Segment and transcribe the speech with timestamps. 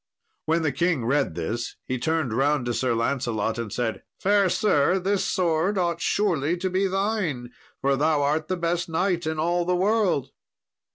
[0.47, 4.97] When the king read this, he turned round to Sir Lancelot, and said, "Fair sir,
[4.97, 9.63] this sword ought surely to be thine, for thou art the best knight in all
[9.63, 10.31] the world."